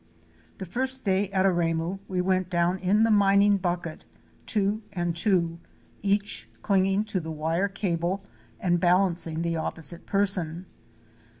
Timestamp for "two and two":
4.47-5.59